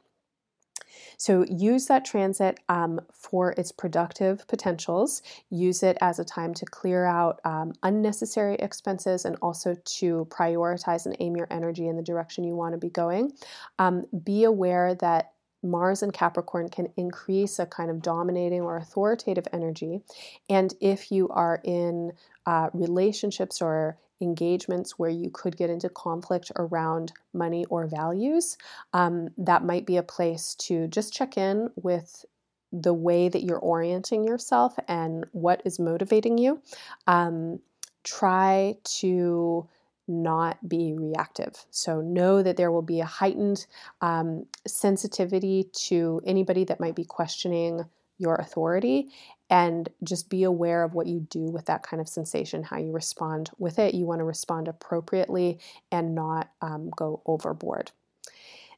So 1.16 1.44
use 1.48 1.86
that 1.86 2.04
transit 2.04 2.60
um, 2.68 3.00
for 3.12 3.52
its 3.52 3.72
productive 3.72 4.46
potentials. 4.48 5.22
Use 5.50 5.82
it 5.82 5.96
as 6.00 6.18
a 6.18 6.24
time 6.24 6.54
to 6.54 6.66
clear 6.66 7.04
out 7.04 7.40
um, 7.44 7.72
unnecessary 7.82 8.56
expenses 8.56 9.24
and 9.24 9.36
also 9.42 9.76
to 9.84 10.26
prioritize 10.30 11.06
and 11.06 11.16
aim 11.20 11.36
your 11.36 11.48
energy 11.50 11.88
in 11.88 11.96
the 11.96 12.02
direction 12.02 12.44
you 12.44 12.56
want 12.56 12.72
to 12.72 12.78
be 12.78 12.90
going. 12.90 13.32
Um, 13.78 14.04
be 14.24 14.44
aware 14.44 14.94
that 14.96 15.32
Mars 15.62 16.02
and 16.02 16.12
Capricorn 16.12 16.68
can 16.68 16.88
increase 16.96 17.58
a 17.58 17.66
kind 17.66 17.90
of 17.90 18.02
dominating 18.02 18.60
or 18.60 18.76
authoritative 18.76 19.46
energy. 19.52 20.00
And 20.48 20.72
if 20.80 21.10
you 21.10 21.28
are 21.28 21.60
in 21.64 22.12
uh, 22.46 22.70
relationships 22.72 23.60
or 23.60 23.98
engagements 24.20 24.99
where 24.99 25.11
you 25.11 25.30
could 25.30 25.56
get 25.56 25.70
into 25.70 25.88
conflict 25.88 26.50
around 26.56 27.12
money 27.32 27.64
or 27.66 27.87
values, 27.87 28.56
um, 28.92 29.28
that 29.37 29.64
might 29.64 29.87
be 29.87 29.96
a 29.96 30.02
place 30.02 30.54
to 30.54 30.88
just 30.88 31.12
check 31.12 31.37
in 31.37 31.70
with 31.76 32.25
the 32.73 32.94
way 32.94 33.28
that 33.28 33.42
you're 33.42 33.58
orienting 33.58 34.25
yourself 34.25 34.76
and 34.88 35.26
what 35.32 35.62
is 35.64 35.78
motivating 35.78 36.38
you. 36.38 36.61
Um, 37.06 37.61
try 38.04 38.76
to 38.85 39.68
not 40.08 40.68
be 40.68 40.92
reactive. 40.92 41.66
So 41.70 42.00
know 42.00 42.42
that 42.42 42.56
there 42.56 42.70
will 42.70 42.82
be 42.82 43.00
a 43.00 43.06
heightened 43.06 43.66
um, 44.00 44.46
sensitivity 44.66 45.68
to 45.88 46.20
anybody 46.25 46.64
that 46.64 46.80
might 46.80 46.94
be 46.94 47.04
questioning 47.04 47.85
your 48.18 48.37
authority 48.37 49.11
and 49.50 49.88
just 50.02 50.28
be 50.28 50.42
aware 50.42 50.82
of 50.82 50.94
what 50.94 51.06
you 51.06 51.20
do 51.30 51.44
with 51.44 51.66
that 51.66 51.82
kind 51.82 52.00
of 52.00 52.08
sensation, 52.08 52.62
how 52.64 52.78
you 52.78 52.92
respond 52.92 53.50
with 53.58 53.78
it. 53.78 53.94
You 53.94 54.04
want 54.06 54.20
to 54.20 54.25
respond 54.25 54.68
appropriately 54.68 55.61
and 55.92 56.14
not 56.14 56.50
um, 56.61 56.90
go 56.96 57.23
overboard. 57.26 57.92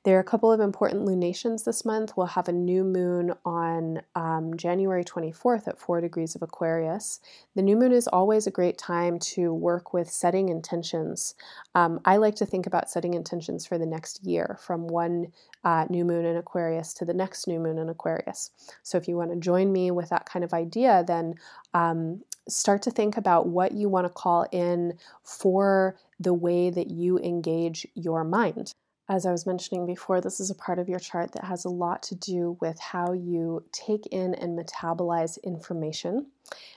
There 0.09 0.17
are 0.17 0.21
a 0.21 0.25
couple 0.25 0.50
of 0.50 0.61
important 0.61 1.05
lunations 1.05 1.65
this 1.65 1.85
month. 1.85 2.17
We'll 2.17 2.29
have 2.29 2.49
a 2.49 2.53
new 2.53 2.83
moon 2.83 3.35
on 3.45 4.00
um, 4.15 4.57
January 4.57 5.05
24th 5.05 5.69
at 5.69 5.79
4 5.79 6.00
degrees 6.00 6.35
of 6.35 6.41
Aquarius. 6.41 7.21
The 7.55 7.61
new 7.61 7.77
moon 7.77 7.93
is 7.93 8.09
always 8.09 8.47
a 8.47 8.50
great 8.50 8.79
time 8.79 9.19
to 9.35 9.53
work 9.53 9.93
with 9.93 10.09
setting 10.09 10.49
intentions. 10.49 11.35
Um, 11.75 12.00
I 12.07 12.17
like 12.17 12.37
to 12.37 12.47
think 12.47 12.67
about 12.67 12.88
setting 12.88 13.12
intentions 13.12 13.66
for 13.66 13.77
the 13.77 13.85
next 13.85 14.25
year 14.25 14.59
from 14.62 14.87
one 14.87 15.27
uh, 15.62 15.85
new 15.90 16.07
moon 16.07 16.25
in 16.25 16.38
Aquarius 16.38 16.94
to 16.94 17.05
the 17.05 17.12
next 17.12 17.47
new 17.47 17.61
moon 17.61 17.77
in 17.77 17.90
Aquarius. 17.90 18.51
So 18.83 18.97
if 18.97 19.09
you 19.09 19.18
want 19.18 19.33
to 19.33 19.37
join 19.37 19.71
me 19.71 19.90
with 19.90 20.09
that 20.09 20.25
kind 20.25 20.42
of 20.42 20.55
idea, 20.55 21.05
then 21.07 21.35
um, 21.75 22.23
start 22.49 22.81
to 22.85 22.90
think 22.90 23.18
about 23.18 23.49
what 23.49 23.73
you 23.73 23.90
want 23.90 24.07
to 24.07 24.11
call 24.11 24.47
in 24.53 24.94
for 25.23 25.99
the 26.18 26.33
way 26.33 26.71
that 26.71 26.90
you 26.90 27.18
engage 27.18 27.87
your 27.94 28.25
mind. 28.25 28.73
As 29.11 29.25
I 29.25 29.33
was 29.33 29.47
mentioning 29.47 29.87
before, 29.87 30.21
this 30.21 30.38
is 30.38 30.51
a 30.51 30.55
part 30.55 30.79
of 30.79 30.88
your 30.88 30.99
chart 30.99 31.33
that 31.33 31.44
has 31.44 31.64
a 31.64 31.71
lot 31.71 32.03
to 32.05 32.14
do 32.14 32.59
with 32.61 32.79
how 32.79 33.12
you 33.12 33.64
take 33.73 34.07
in 34.09 34.35
and 34.35 34.59
metabolize 34.59 35.42
information, 35.42 36.27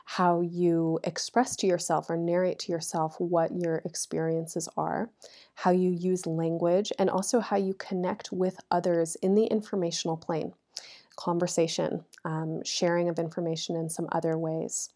how 0.05 0.39
you 0.39 0.97
express 1.03 1.57
to 1.57 1.67
yourself 1.67 2.09
or 2.09 2.15
narrate 2.15 2.57
to 2.59 2.71
yourself 2.71 3.19
what 3.19 3.51
your 3.53 3.81
experiences 3.83 4.69
are, 4.77 5.09
how 5.55 5.71
you 5.71 5.89
use 5.89 6.25
language, 6.25 6.93
and 6.97 7.09
also 7.09 7.41
how 7.41 7.57
you 7.57 7.73
connect 7.73 8.31
with 8.31 8.61
others 8.71 9.15
in 9.15 9.35
the 9.35 9.45
informational 9.47 10.15
plane. 10.15 10.53
Conversation, 11.17 12.05
um, 12.23 12.63
sharing 12.63 13.09
of 13.09 13.19
information 13.19 13.75
in 13.75 13.89
some 13.89 14.07
other 14.13 14.37
ways 14.37 14.89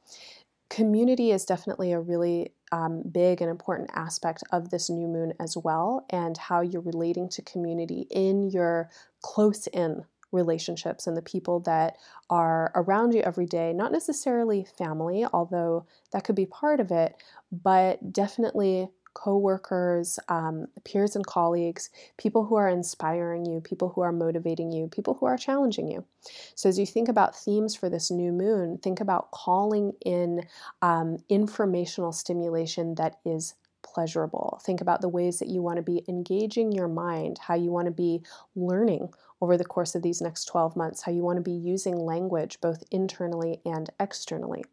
community 0.69 1.31
is 1.31 1.45
definitely 1.45 1.91
a 1.91 1.99
really 1.99 2.53
um, 2.71 3.03
big 3.11 3.41
and 3.41 3.49
important 3.49 3.89
aspect 3.93 4.43
of 4.51 4.69
this 4.69 4.89
new 4.89 5.07
moon 5.07 5.33
as 5.39 5.55
well, 5.55 6.05
and 6.09 6.37
how 6.37 6.61
you're 6.61 6.81
relating 6.81 7.29
to 7.29 7.41
community 7.41 8.07
in 8.09 8.49
your 8.49 8.89
close 9.21 9.67
in 9.67 10.03
relationships 10.31 11.07
and 11.07 11.15
the 11.15 11.21
people 11.21 11.61
that 11.61 11.95
are 12.29 12.71
around 12.75 13.13
you 13.13 13.21
every 13.21 13.45
day, 13.45 13.71
not 13.73 13.91
necessarily 13.91 14.65
family, 14.77 15.25
although 15.31 15.85
that 16.11 16.23
could 16.23 16.35
be 16.35 16.45
part 16.45 16.79
of 16.79 16.91
it, 16.91 17.15
but 17.51 18.11
definitely 18.11 18.89
coworkers, 19.15 20.19
um, 20.29 20.67
peers 20.83 21.15
and 21.15 21.25
colleagues, 21.25 21.89
people 22.17 22.45
who 22.45 22.55
are 22.55 22.69
inspiring 22.69 23.45
you, 23.45 23.59
people 23.59 23.89
who 23.89 24.01
are 24.01 24.11
motivating 24.11 24.71
you, 24.71 24.87
people 24.87 25.15
who 25.15 25.25
are 25.25 25.37
challenging 25.37 25.87
you. 25.89 26.05
So, 26.53 26.69
as 26.69 26.77
you 26.77 26.85
think 26.85 27.09
about 27.09 27.35
themes 27.35 27.75
for 27.75 27.89
this 27.89 28.11
new 28.11 28.31
moon, 28.31 28.77
think 28.77 28.99
about 28.99 29.31
calling 29.31 29.93
in 30.05 30.45
um, 30.83 31.17
informational 31.29 32.11
stimulation 32.11 32.95
that 32.95 33.17
is 33.25 33.55
pleasurable. 33.81 34.59
Think 34.63 34.81
about 34.81 35.01
the 35.01 35.09
ways 35.09 35.39
that 35.39 35.47
you 35.47 35.61
want 35.61 35.77
to 35.77 35.83
be 35.83 36.03
engaging 36.07 36.71
your 36.71 36.87
mind, 36.87 37.39
how 37.39 37.55
you 37.55 37.71
want 37.71 37.85
to 37.85 37.91
be 37.91 38.21
learning 38.55 39.09
over 39.41 39.57
the 39.57 39.65
course 39.65 39.95
of 39.95 40.01
these 40.01 40.21
next 40.21 40.45
12 40.45 40.75
months, 40.75 41.01
how 41.03 41.11
you 41.11 41.21
want 41.21 41.37
to 41.37 41.43
be 41.43 41.51
using 41.51 41.95
language 41.95 42.59
both 42.61 42.83
internally 42.91 43.61
and 43.65 43.89
externally. 43.99 44.63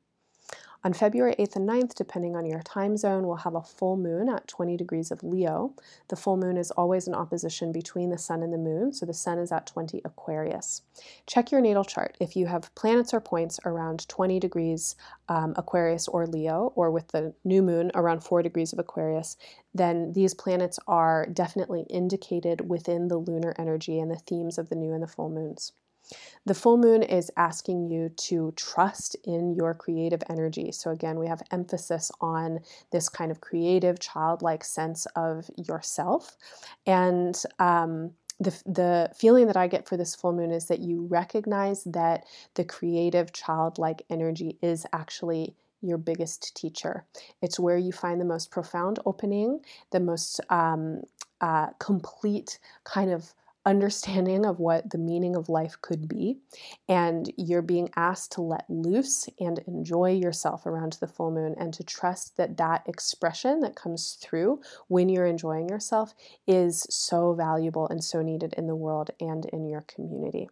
On 0.84 0.92
February 0.92 1.36
8th 1.38 1.54
and 1.54 1.68
9th, 1.68 1.94
depending 1.94 2.34
on 2.34 2.44
your 2.44 2.60
time 2.62 2.96
zone, 2.96 3.24
we'll 3.24 3.36
have 3.36 3.54
a 3.54 3.62
full 3.62 3.96
moon 3.96 4.28
at 4.28 4.48
20 4.48 4.76
degrees 4.76 5.12
of 5.12 5.22
Leo. 5.22 5.74
The 6.08 6.16
full 6.16 6.36
moon 6.36 6.56
is 6.56 6.72
always 6.72 7.06
an 7.06 7.14
opposition 7.14 7.70
between 7.70 8.10
the 8.10 8.18
sun 8.18 8.42
and 8.42 8.52
the 8.52 8.58
moon, 8.58 8.92
so 8.92 9.06
the 9.06 9.14
sun 9.14 9.38
is 9.38 9.52
at 9.52 9.64
20 9.64 10.02
Aquarius. 10.04 10.82
Check 11.24 11.52
your 11.52 11.60
natal 11.60 11.84
chart. 11.84 12.16
If 12.18 12.34
you 12.34 12.46
have 12.46 12.74
planets 12.74 13.14
or 13.14 13.20
points 13.20 13.60
around 13.64 14.08
20 14.08 14.40
degrees 14.40 14.96
um, 15.28 15.54
Aquarius 15.56 16.08
or 16.08 16.26
Leo, 16.26 16.72
or 16.74 16.90
with 16.90 17.06
the 17.08 17.32
new 17.44 17.62
moon 17.62 17.92
around 17.94 18.24
4 18.24 18.42
degrees 18.42 18.72
of 18.72 18.80
Aquarius, 18.80 19.36
then 19.72 20.12
these 20.14 20.34
planets 20.34 20.80
are 20.88 21.26
definitely 21.26 21.86
indicated 21.90 22.68
within 22.68 23.06
the 23.06 23.18
lunar 23.18 23.54
energy 23.56 24.00
and 24.00 24.10
the 24.10 24.16
themes 24.16 24.58
of 24.58 24.68
the 24.68 24.74
new 24.74 24.92
and 24.92 25.02
the 25.04 25.06
full 25.06 25.30
moons. 25.30 25.72
The 26.44 26.54
full 26.54 26.76
moon 26.76 27.02
is 27.02 27.30
asking 27.36 27.90
you 27.90 28.08
to 28.08 28.52
trust 28.56 29.16
in 29.24 29.54
your 29.54 29.74
creative 29.74 30.22
energy. 30.28 30.72
So, 30.72 30.90
again, 30.90 31.18
we 31.18 31.28
have 31.28 31.42
emphasis 31.50 32.10
on 32.20 32.60
this 32.90 33.08
kind 33.08 33.30
of 33.30 33.40
creative, 33.40 34.00
childlike 34.00 34.64
sense 34.64 35.06
of 35.16 35.50
yourself. 35.56 36.36
And 36.86 37.40
um, 37.58 38.12
the, 38.40 38.50
the 38.66 39.10
feeling 39.14 39.46
that 39.46 39.56
I 39.56 39.68
get 39.68 39.88
for 39.88 39.96
this 39.96 40.14
full 40.14 40.32
moon 40.32 40.50
is 40.50 40.66
that 40.66 40.80
you 40.80 41.06
recognize 41.06 41.84
that 41.84 42.24
the 42.54 42.64
creative, 42.64 43.32
childlike 43.32 44.02
energy 44.10 44.58
is 44.62 44.84
actually 44.92 45.54
your 45.80 45.98
biggest 45.98 46.54
teacher. 46.56 47.04
It's 47.40 47.58
where 47.58 47.76
you 47.76 47.92
find 47.92 48.20
the 48.20 48.24
most 48.24 48.50
profound 48.50 49.00
opening, 49.04 49.60
the 49.90 50.00
most 50.00 50.40
um, 50.48 51.02
uh, 51.40 51.68
complete 51.78 52.58
kind 52.84 53.10
of 53.10 53.34
understanding 53.64 54.44
of 54.44 54.58
what 54.58 54.90
the 54.90 54.98
meaning 54.98 55.36
of 55.36 55.48
life 55.48 55.76
could 55.80 56.08
be, 56.08 56.38
and 56.88 57.32
you're 57.36 57.62
being 57.62 57.90
asked 57.96 58.32
to 58.32 58.42
let 58.42 58.64
loose 58.68 59.28
and 59.38 59.58
enjoy 59.66 60.10
yourself 60.10 60.66
around 60.66 60.94
the 60.94 61.06
full 61.06 61.30
moon 61.30 61.54
and 61.58 61.72
to 61.74 61.84
trust 61.84 62.36
that 62.36 62.56
that 62.56 62.82
expression 62.86 63.60
that 63.60 63.76
comes 63.76 64.18
through 64.20 64.60
when 64.88 65.08
you're 65.08 65.26
enjoying 65.26 65.68
yourself 65.68 66.14
is 66.46 66.86
so 66.90 67.34
valuable 67.34 67.88
and 67.88 68.02
so 68.02 68.22
needed 68.22 68.52
in 68.56 68.66
the 68.66 68.76
world 68.76 69.10
and 69.20 69.46
in 69.46 69.66
your 69.68 69.82
community. 69.82 70.48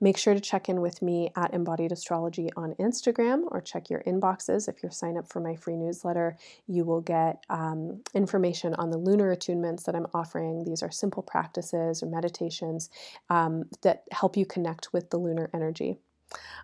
Make 0.00 0.16
sure 0.16 0.34
to 0.34 0.40
check 0.40 0.68
in 0.68 0.80
with 0.80 1.02
me 1.02 1.30
at 1.36 1.52
Embodied 1.52 1.92
Astrology 1.92 2.50
on 2.56 2.74
Instagram 2.74 3.42
or 3.48 3.60
check 3.60 3.90
your 3.90 4.02
inboxes. 4.02 4.68
If 4.68 4.82
you're 4.82 4.92
signed 4.92 5.18
up 5.18 5.28
for 5.28 5.40
my 5.40 5.56
free 5.56 5.76
newsletter, 5.76 6.36
you 6.66 6.84
will 6.84 7.00
get 7.00 7.42
um, 7.50 8.02
information 8.14 8.74
on 8.74 8.90
the 8.90 8.98
lunar 8.98 9.34
attunements 9.34 9.84
that 9.84 9.96
I'm 9.96 10.06
offering. 10.14 10.64
These 10.64 10.82
are 10.82 10.90
simple 10.90 11.22
practices 11.22 12.02
or 12.02 12.06
meditations 12.06 12.90
um, 13.30 13.64
that 13.82 14.04
help 14.12 14.36
you 14.36 14.46
connect 14.46 14.92
with 14.92 15.10
the 15.10 15.18
lunar 15.18 15.50
energy. 15.52 15.96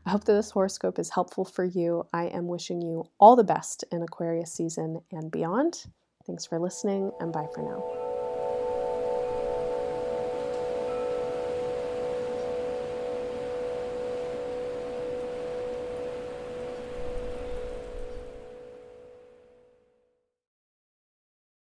I 0.06 0.10
hope 0.10 0.24
that 0.24 0.34
this 0.34 0.50
horoscope 0.50 0.98
is 0.98 1.10
helpful 1.10 1.44
for 1.44 1.64
you. 1.64 2.06
I 2.12 2.24
am 2.26 2.48
wishing 2.48 2.82
you 2.82 3.04
all 3.18 3.34
the 3.34 3.44
best 3.44 3.84
in 3.90 4.02
Aquarius 4.02 4.52
season 4.52 5.00
and 5.10 5.30
beyond. 5.30 5.86
Thanks 6.26 6.46
for 6.46 6.58
listening, 6.58 7.10
and 7.20 7.32
bye 7.32 7.48
for 7.54 7.62
now. 7.62 8.03